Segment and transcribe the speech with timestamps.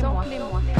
[0.00, 0.77] Samplez-moi,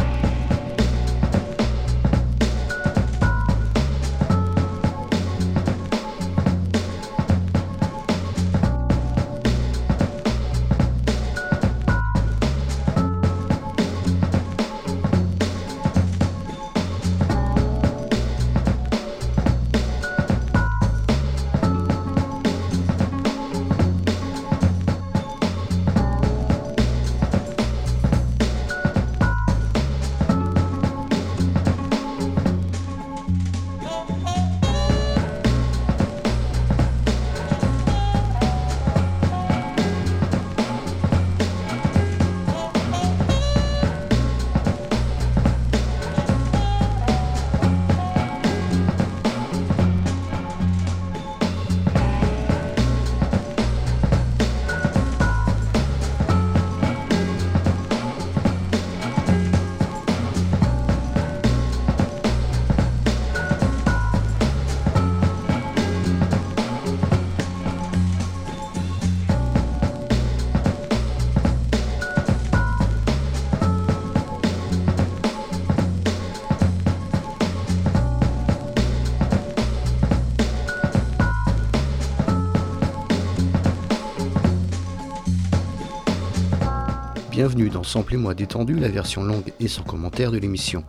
[87.58, 90.84] Bienvenue dans Samplez-moi détendu, la version longue et sans commentaire de l'émission.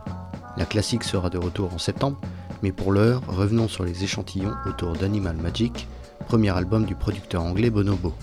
[0.56, 2.20] La classique sera de retour en septembre,
[2.62, 5.88] mais pour l'heure, revenons sur les échantillons autour d'Animal Magic,
[6.28, 8.14] premier album du producteur anglais Bonobo.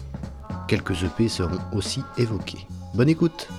[0.69, 2.66] Quelques EP seront aussi évoqués.
[2.94, 3.50] Bonne écoute!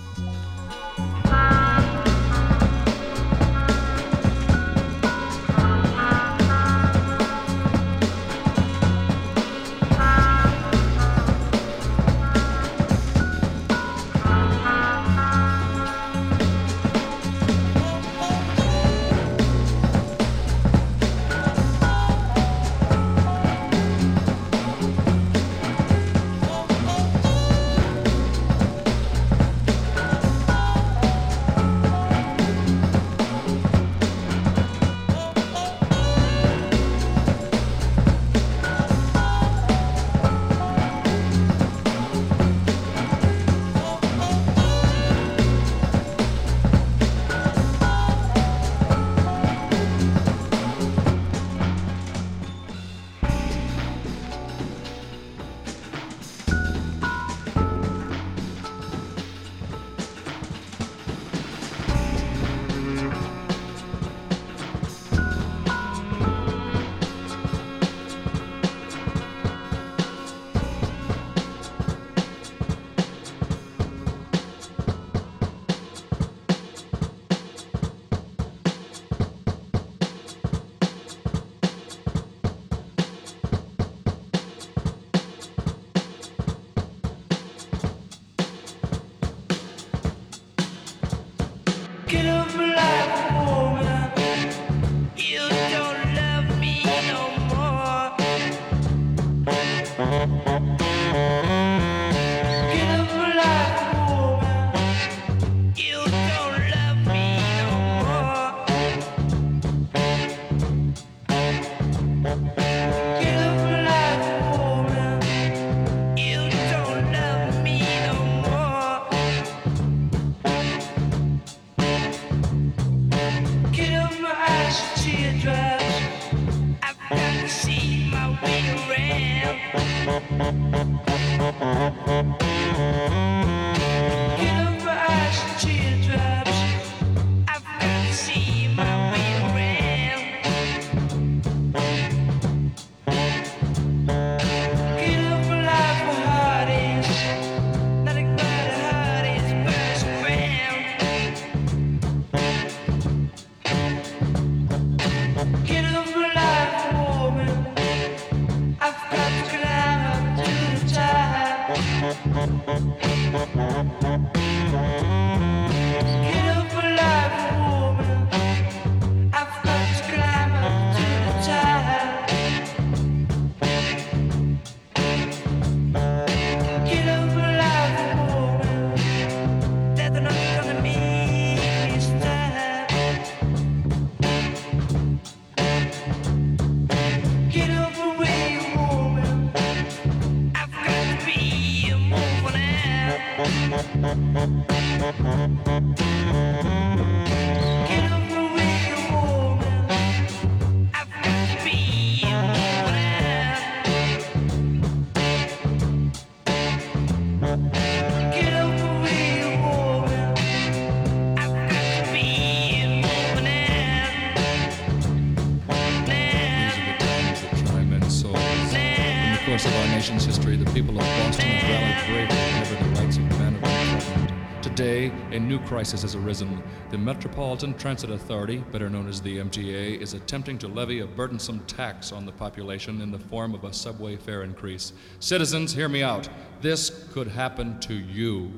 [225.69, 226.63] Crisis has arisen.
[226.91, 231.61] The Metropolitan Transit Authority, better known as the MTA, is attempting to levy a burdensome
[231.67, 234.95] tax on the population in the form of a subway fare increase.
[235.21, 236.27] Citizens, hear me out.
[236.63, 238.51] This could happen to you.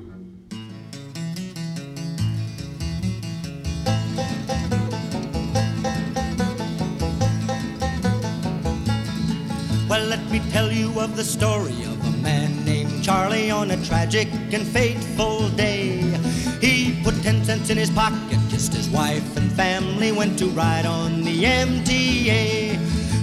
[9.89, 13.83] Well, let me tell you of the story of a man named Charlie on a
[13.83, 16.10] tragic and fateful day.
[17.21, 21.43] Ten cents in his pocket, kissed his wife and family, went to ride on the
[21.43, 22.79] MTA.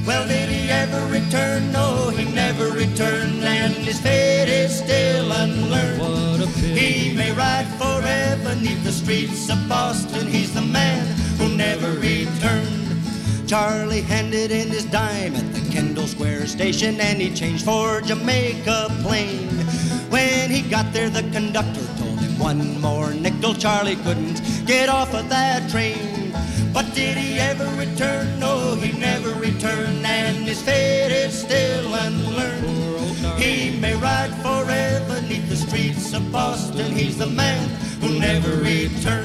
[0.06, 1.72] Well, did he ever return?
[1.72, 6.00] No, he never returned, and his fate is still unlearned.
[6.00, 6.78] What a pity.
[6.78, 10.28] He may ride forever neath the streets of Boston.
[10.28, 11.04] He's the man
[11.36, 12.78] who never returned.
[13.48, 18.88] Charlie handed in his dime at the Kendall Square station and he changed for Jamaica
[19.02, 19.48] Plain.
[20.10, 21.87] When he got there, the conductor
[22.38, 23.54] one more nickel.
[23.54, 26.32] Charlie couldn't get off of that train.
[26.72, 28.38] But did he ever return?
[28.38, 33.38] No, he never returned, and his fate is still unlearned.
[33.38, 36.92] He may ride forever neath the streets of Boston.
[36.92, 37.68] He's the man
[38.00, 39.17] who never returned.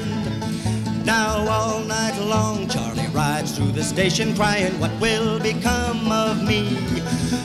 [3.84, 6.74] Station crying, What will become of me?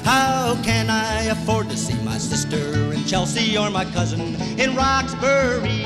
[0.04, 5.86] How can I afford to see my sister in Chelsea or my cousin in Roxbury?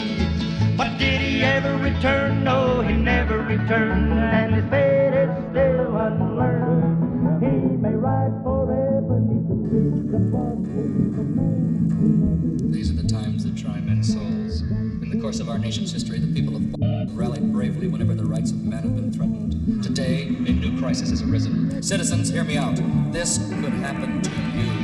[0.77, 2.43] But did he ever return?
[2.43, 7.43] No, he never returned, and his fate is still unlearned.
[7.43, 11.31] He may ride forever neath the streets of Boston.
[12.71, 14.63] These are the times that try men's souls.
[15.23, 18.83] Course of our nation's history, the people have rallied bravely whenever the rights of man
[18.83, 19.81] have been threatened.
[19.81, 21.81] Today, a new crisis has arisen.
[21.81, 22.75] Citizens, hear me out.
[23.13, 24.82] This could happen to you.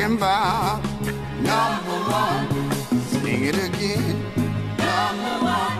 [0.00, 0.82] Talking about
[1.42, 2.48] number one.
[3.02, 4.22] Sing it again.
[4.78, 5.78] Number one.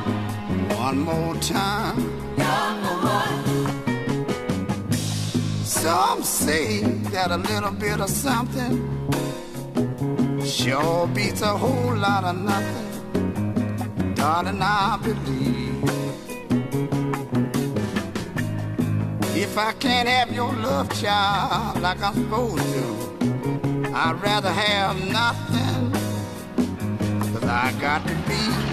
[0.77, 1.97] One more time.
[2.37, 3.45] Number one.
[5.65, 8.87] Some say that a little bit of something
[10.45, 14.15] sure beats a whole lot of nothing.
[14.15, 15.85] Darling, I believe.
[19.35, 23.10] If I can't have your love, child, like I'm supposed to,
[24.03, 25.93] I'd rather have nothing.
[27.35, 28.70] Cause I got to be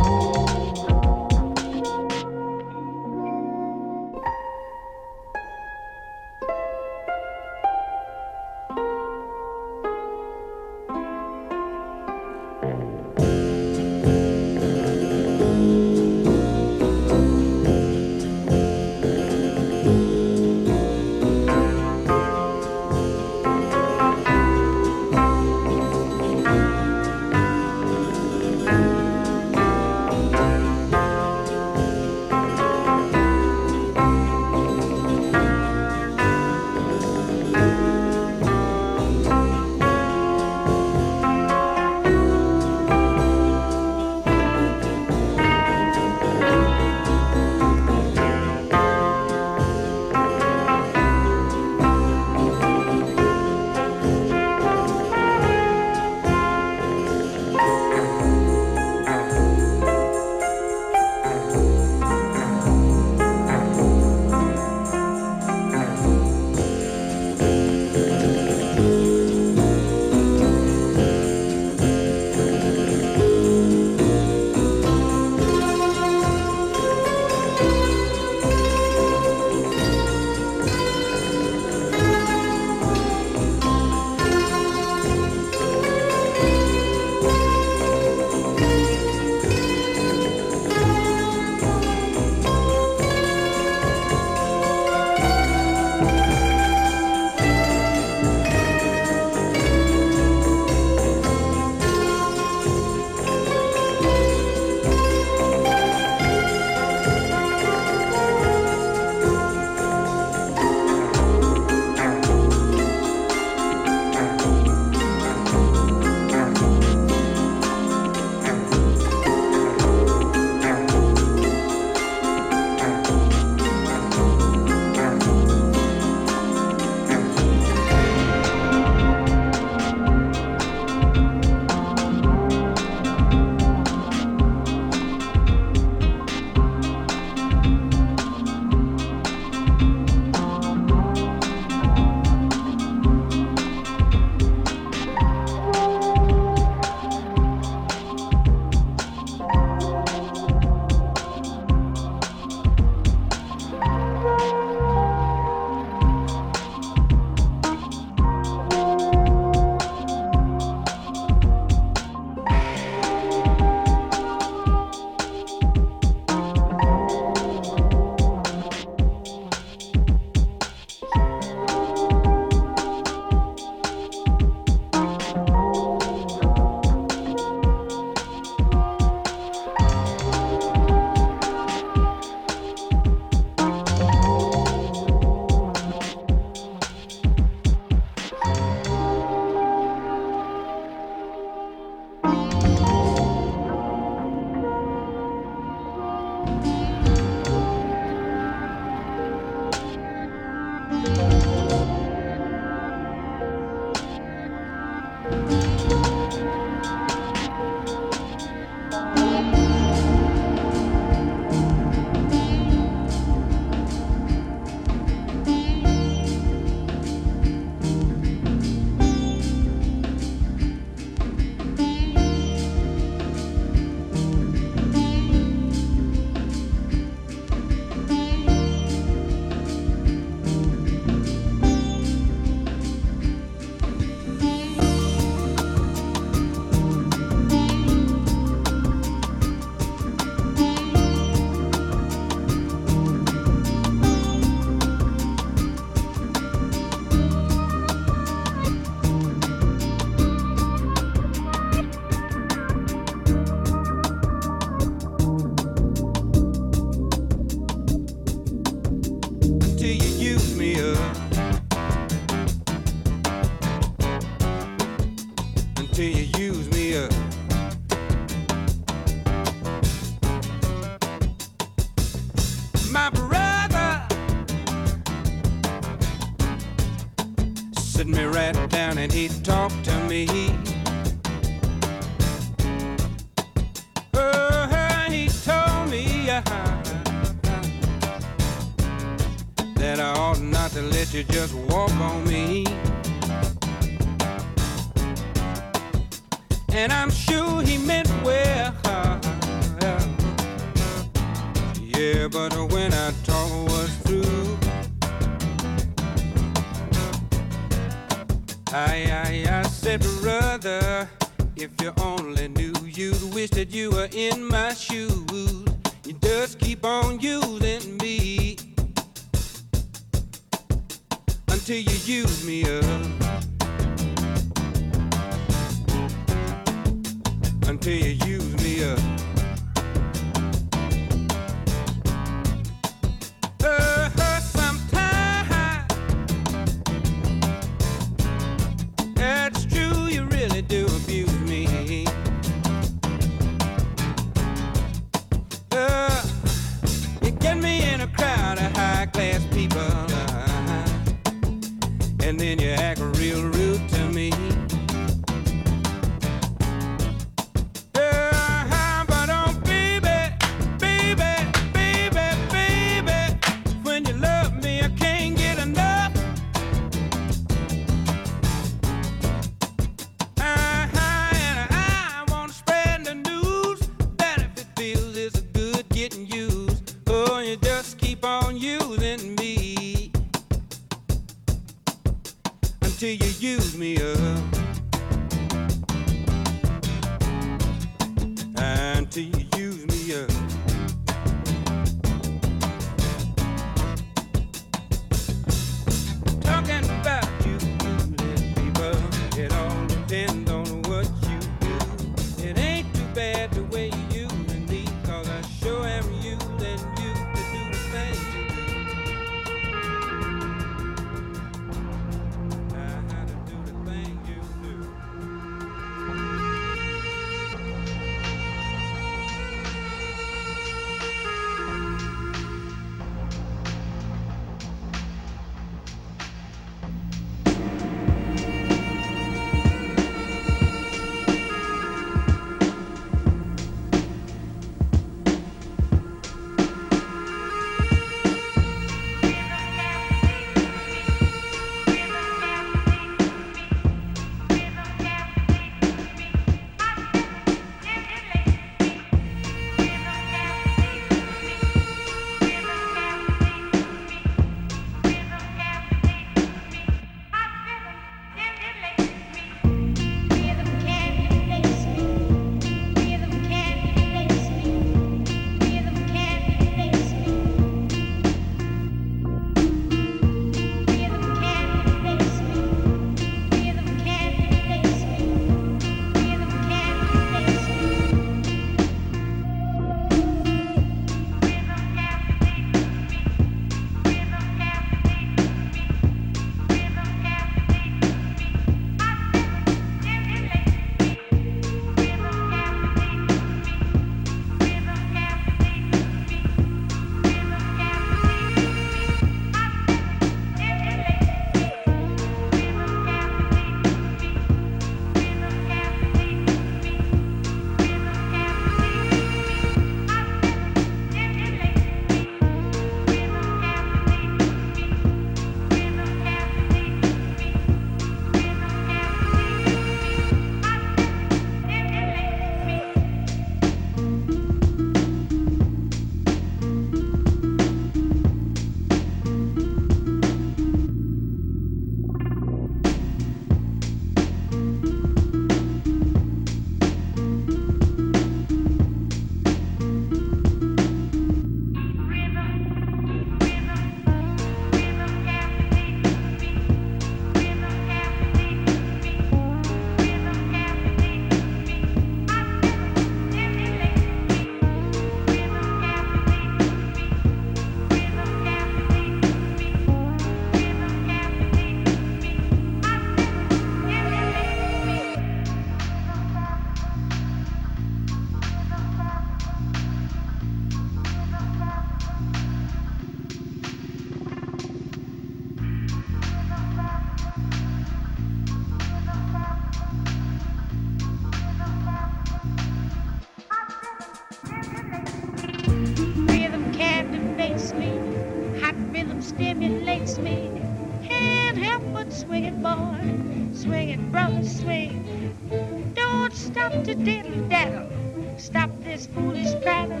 [598.96, 600.00] this foolish prattle.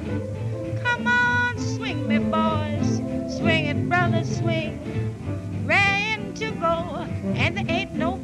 [0.82, 2.96] Come on, swing me, boys.
[3.36, 4.72] Swing it, brother, swing.
[5.66, 7.04] Rain to go,
[7.34, 8.15] and there ain't nobody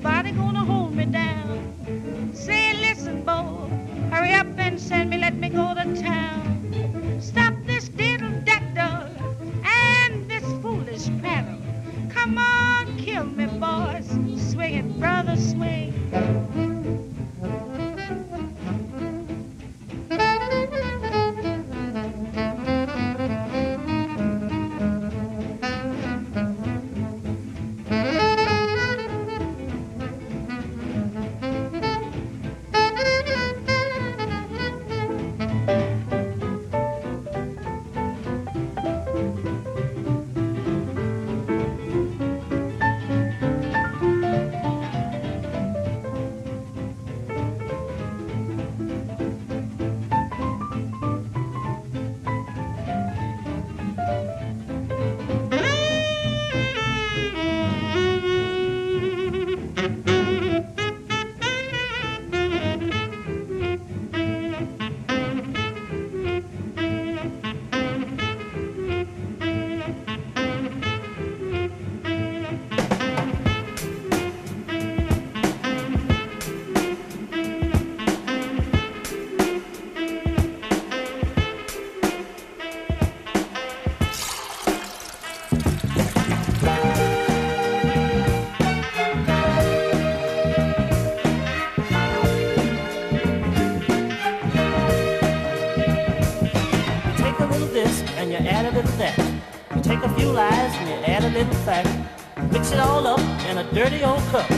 [103.49, 104.51] in a dirty old cup.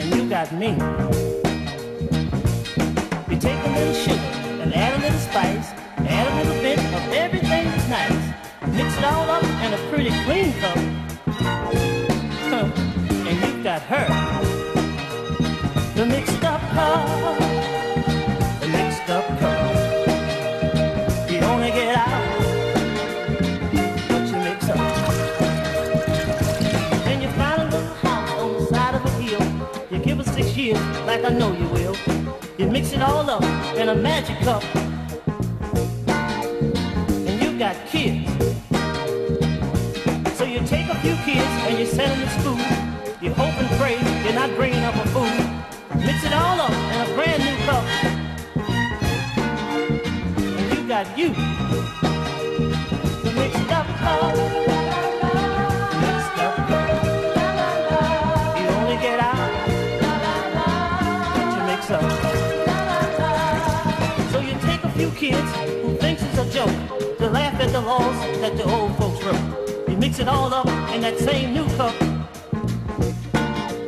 [0.00, 0.70] And you got me.
[3.30, 4.30] You take a little sugar
[4.62, 5.72] and add a little spice.
[5.98, 8.34] Add a little bit of everything that's nice.
[8.74, 10.76] Mix it all up in a pretty clean cup.
[13.28, 14.06] And you got her.
[15.94, 17.45] The mixed up cup.
[32.80, 33.42] Mix it all up
[33.78, 34.62] in a magic cup.
[37.26, 38.28] And you got kids.
[40.36, 42.58] So you take a few kids and you send them to school.
[43.22, 45.36] You hope and pray you're not bringing up a fool.
[46.04, 47.84] Mix it all up in a brand new cup.
[50.58, 51.30] And you got you.
[53.40, 54.85] Mixed up cup.
[65.30, 66.76] Kids who thinks it's a joke
[67.18, 69.88] to laugh at the laws that the old folks wrote.
[69.88, 71.94] You mix it all up in that same new cup.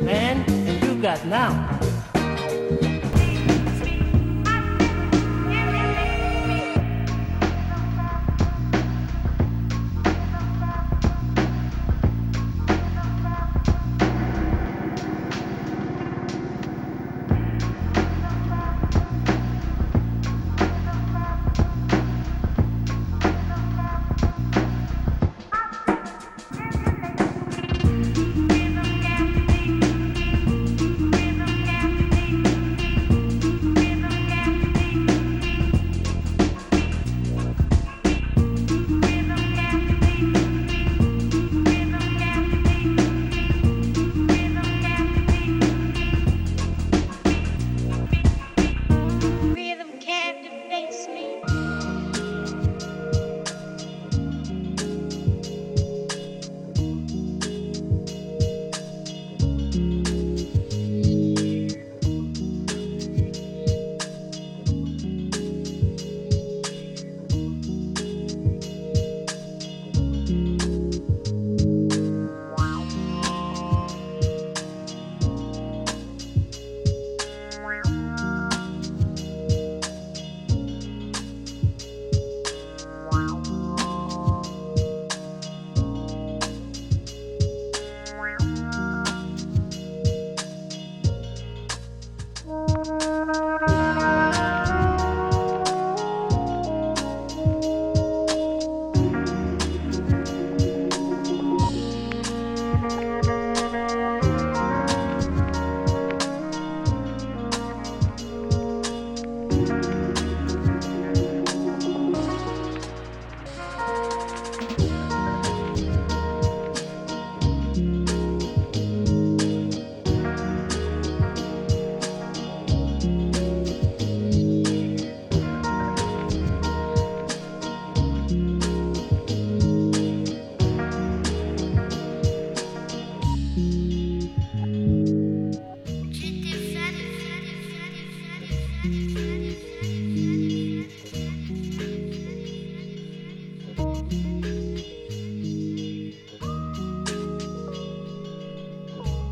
[0.01, 1.78] Man, and you got now.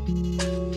[0.08, 0.67] Guess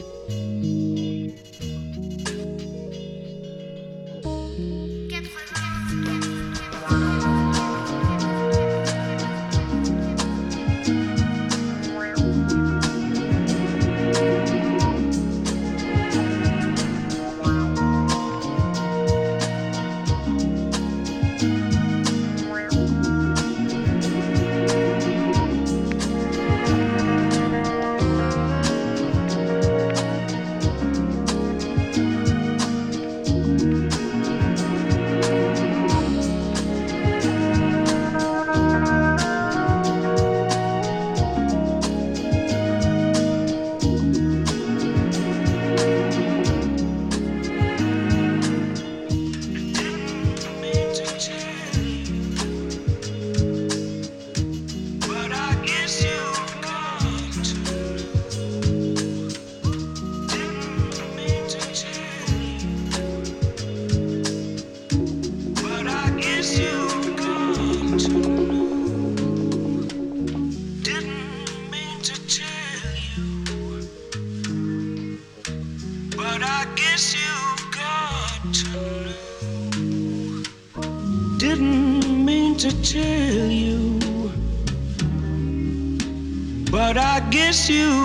[87.72, 88.01] you've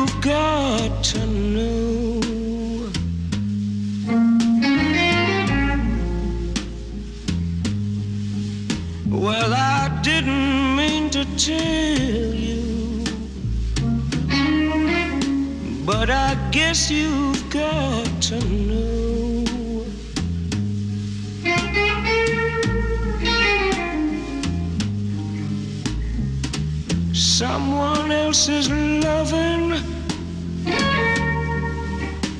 [28.36, 29.72] else's loving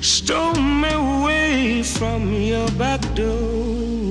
[0.03, 4.11] stole me away from your back door.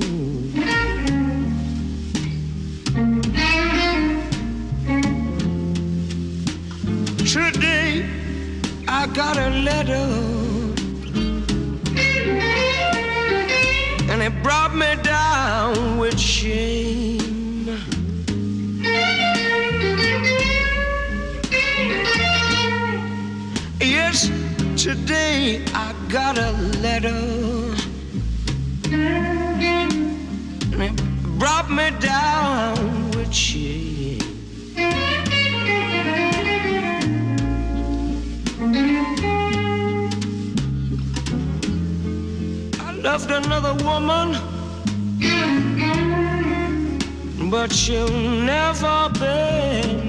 [7.24, 8.04] Today
[8.88, 10.25] I got a letter
[26.16, 26.50] got a
[26.80, 27.20] letter.
[30.72, 30.96] And it
[31.38, 34.22] brought me down with shame.
[42.80, 44.28] I loved another woman,
[47.50, 48.08] but she'll
[48.52, 50.05] never bear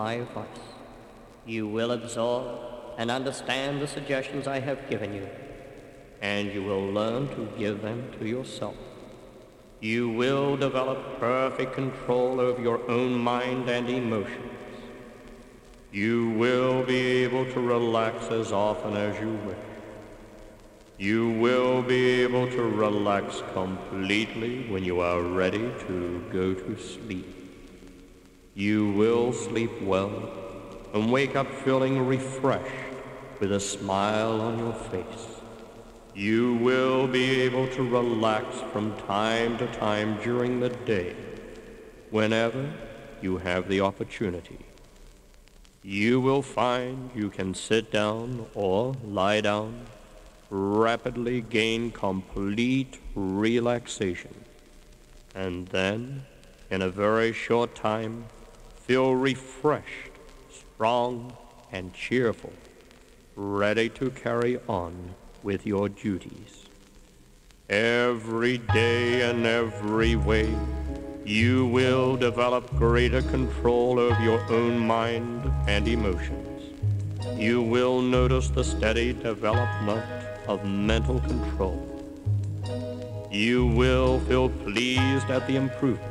[0.00, 0.66] my advice.
[1.44, 2.44] You will absorb
[2.96, 5.26] and understand the suggestions I have given you,
[6.22, 8.76] and you will learn to give them to yourself.
[9.80, 14.56] You will develop perfect control over your own mind and emotions.
[15.92, 19.66] You will be able to relax as often as you wish.
[21.10, 27.39] You will be able to relax completely when you are ready to go to sleep.
[28.54, 30.10] You will sleep well
[30.92, 32.96] and wake up feeling refreshed
[33.38, 35.26] with a smile on your face.
[36.14, 41.14] You will be able to relax from time to time during the day
[42.10, 42.72] whenever
[43.22, 44.58] you have the opportunity.
[45.82, 49.86] You will find you can sit down or lie down,
[50.50, 54.34] rapidly gain complete relaxation,
[55.34, 56.26] and then,
[56.68, 58.26] in a very short time,
[58.90, 60.10] feel refreshed,
[60.50, 61.32] strong,
[61.70, 62.52] and cheerful,
[63.36, 65.14] ready to carry on
[65.44, 66.64] with your duties.
[67.68, 70.52] Every day and every way,
[71.24, 76.74] you will develop greater control of your own mind and emotions.
[77.36, 80.04] You will notice the steady development
[80.48, 81.78] of mental control.
[83.30, 86.10] You will feel pleased at the improvement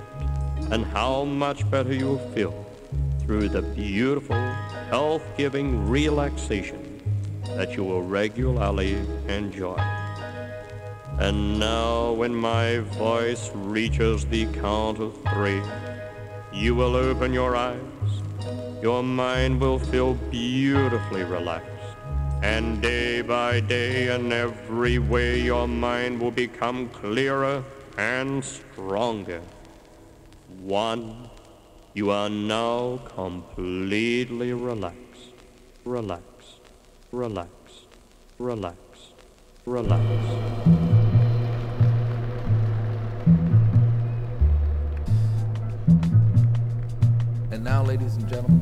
[0.72, 2.69] and how much better you'll feel
[3.30, 4.36] through the beautiful,
[4.90, 7.00] health-giving relaxation
[7.46, 8.96] that you will regularly
[9.28, 9.78] enjoy.
[11.20, 15.62] And now when my voice reaches the count of three,
[16.52, 17.80] you will open your eyes.
[18.82, 21.70] Your mind will feel beautifully relaxed.
[22.42, 27.64] And day by day in every way your mind will become clearer
[27.96, 29.44] and stronger.
[30.64, 31.29] One,
[31.96, 35.34] you are now completely relaxed.
[35.86, 36.60] relaxed,
[37.12, 37.88] relaxed,
[38.38, 39.14] relaxed,
[39.66, 40.38] relaxed.
[47.52, 48.59] And now, ladies and gentlemen,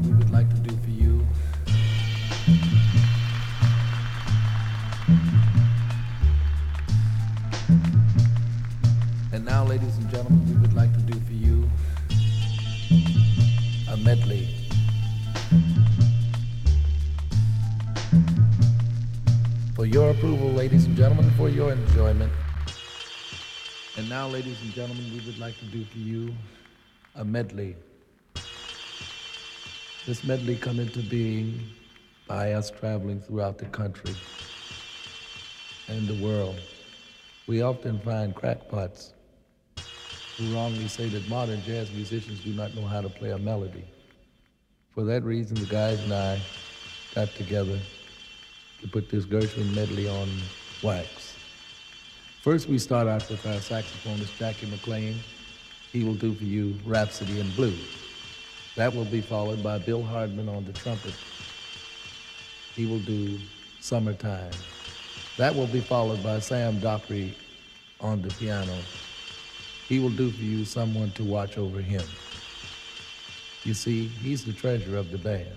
[19.87, 22.31] your approval, ladies and gentlemen, for your enjoyment.
[23.95, 26.35] And now, ladies and gentlemen, we would like to do for you
[27.15, 27.75] a medley.
[30.05, 31.73] This medley come into being
[32.27, 34.13] by us traveling throughout the country
[35.87, 36.59] and the world.
[37.47, 39.13] We often find crackpots
[40.37, 43.85] who wrongly say that modern jazz musicians do not know how to play a melody.
[44.89, 46.41] For that reason, the guys and I
[47.15, 47.79] got together
[48.81, 50.29] to put this Gershwin medley on
[50.83, 51.35] wax.
[52.41, 55.15] First, we start out with our saxophonist, Jackie McLean.
[55.91, 57.75] He will do for you Rhapsody in Blue.
[58.75, 61.15] That will be followed by Bill Hardman on the trumpet.
[62.75, 63.39] He will do
[63.79, 64.51] Summertime.
[65.37, 67.35] That will be followed by Sam Dockery
[67.99, 68.75] on the piano.
[69.87, 72.03] He will do for you Someone to Watch Over Him.
[73.63, 75.47] You see, he's the treasure of the band.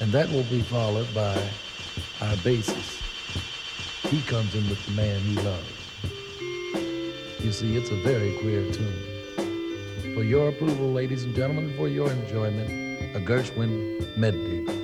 [0.00, 1.34] And that will be followed by
[2.20, 3.00] our bassist.
[4.10, 5.76] He comes in with the man he loves.
[7.40, 10.14] You see, it's a very queer tune.
[10.14, 12.68] For your approval, ladies and gentlemen, for your enjoyment,
[13.16, 14.75] a Gershwin medley.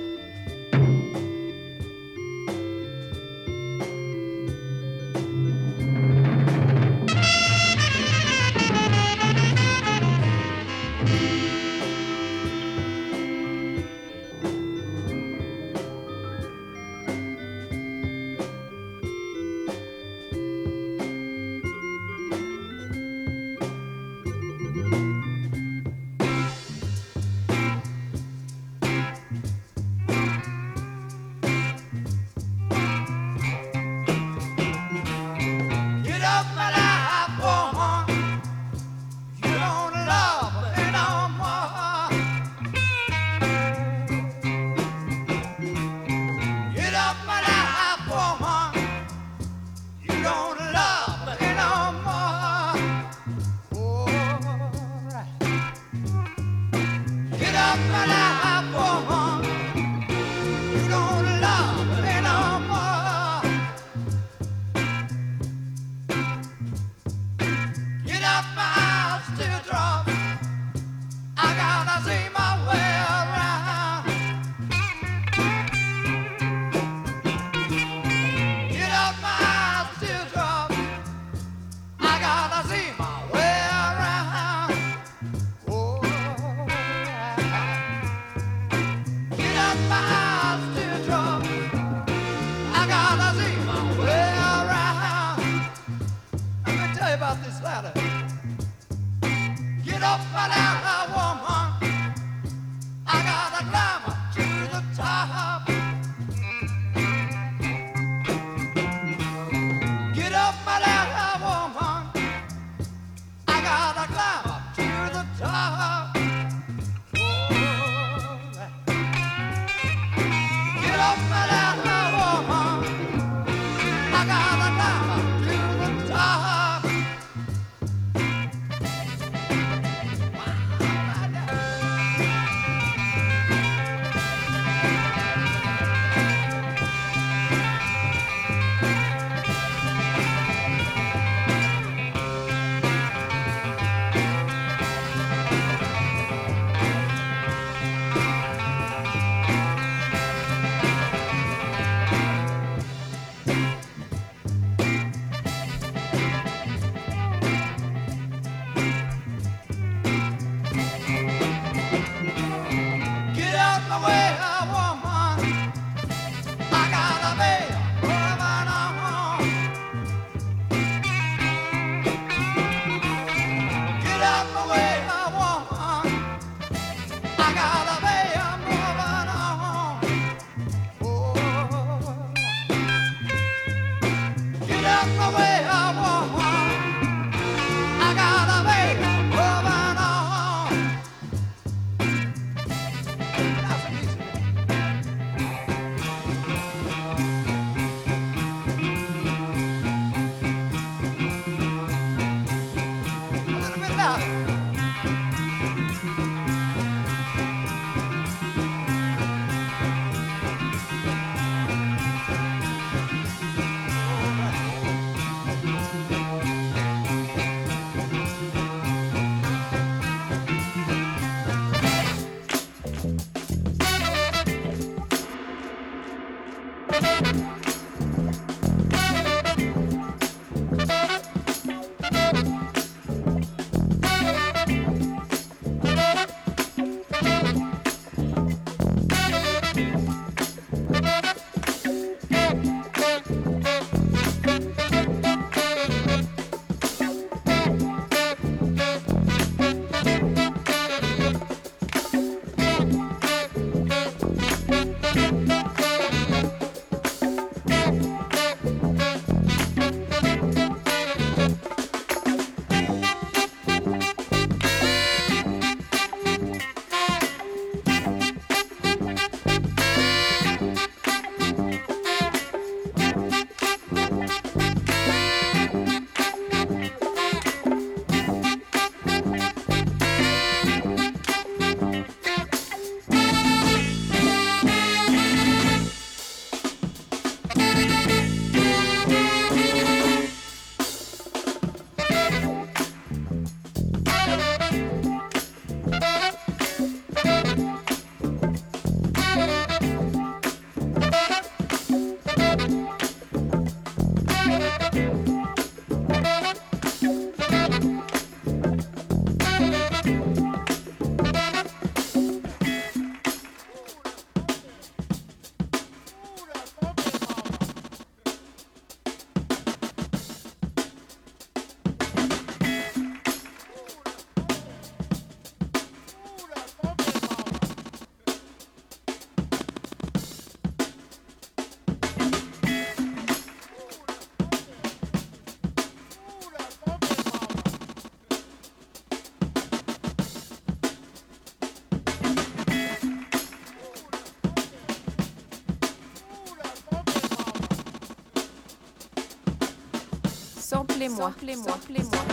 [351.17, 352.32] Samplez-moi, samplez-moi, samplez-moi,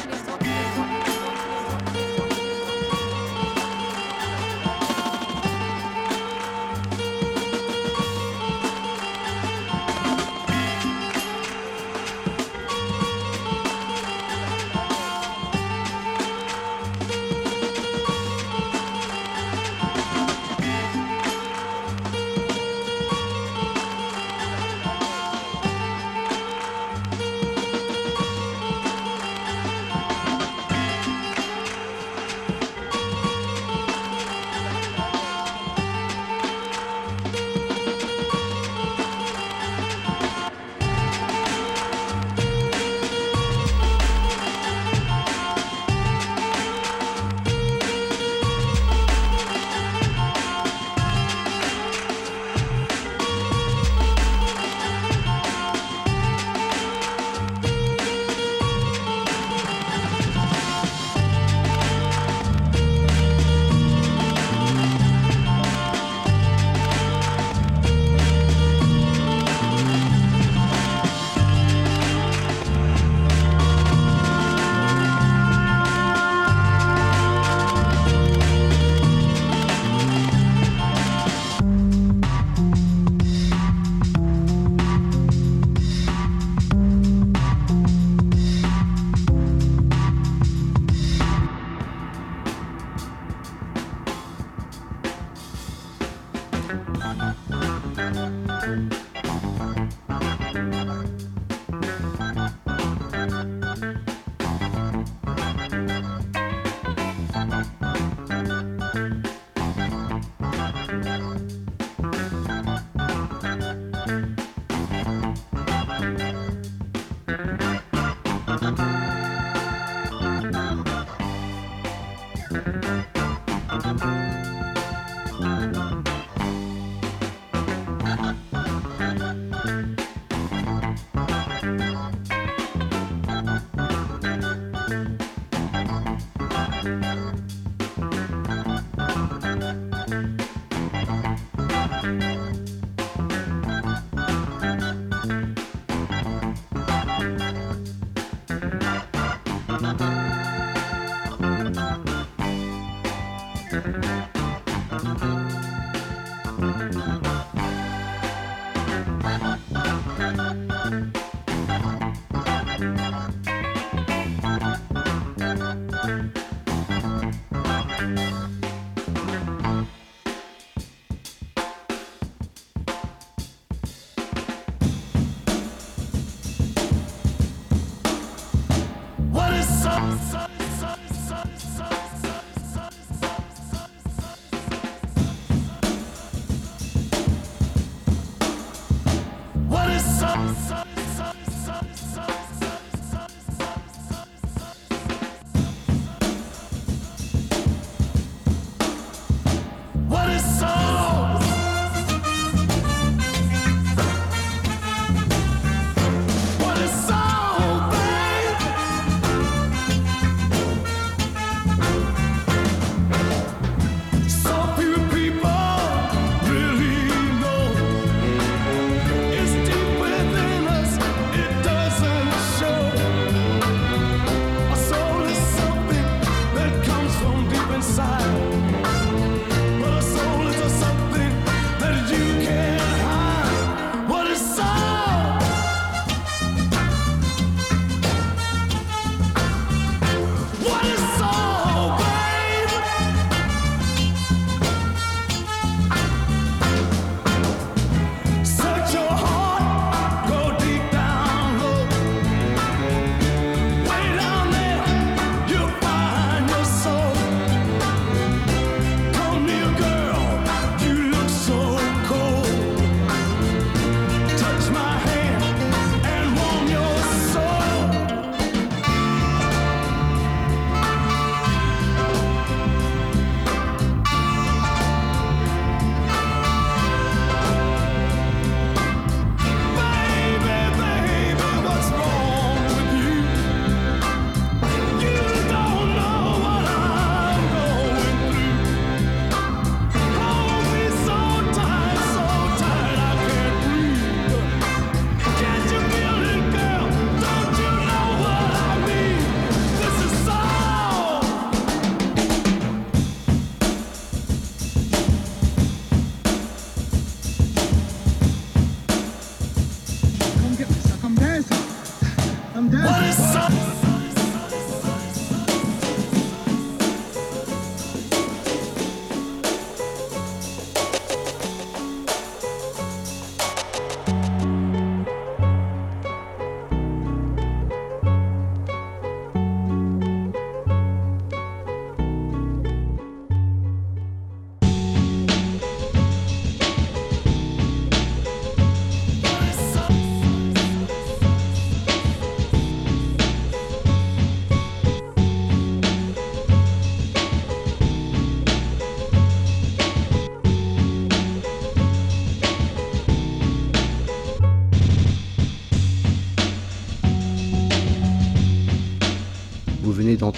[180.10, 180.49] Awesome.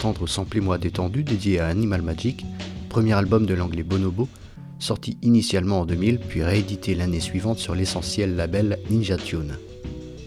[0.03, 2.45] D'entendre Samplez-moi détendu dédié à Animal Magic,
[2.89, 4.29] premier album de l'anglais Bonobo,
[4.81, 9.57] sorti initialement en 2000 puis réédité l'année suivante sur l'essentiel label Ninja Tune.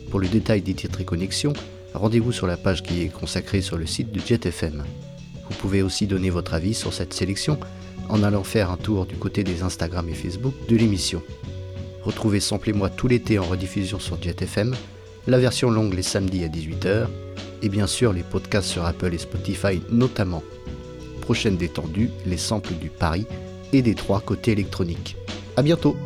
[0.09, 1.51] Pour le détail des titres et connexions,
[1.93, 4.86] rendez-vous sur la page qui est consacrée sur le site de JetFM.
[5.49, 7.59] Vous pouvez aussi donner votre avis sur cette sélection
[8.07, 11.21] en allant faire un tour du côté des Instagram et Facebook de l'émission.
[12.03, 14.73] Retrouvez Samplez-moi tout l'été en rediffusion sur JetFM,
[15.28, 17.07] la version longue les samedis à 18h,
[17.66, 20.43] et bien sûr les podcasts sur Apple et Spotify notamment.
[21.22, 23.26] Prochaine détendue, les samples du Paris
[23.74, 25.18] et des trois côtés électroniques.
[25.57, 25.97] A bientôt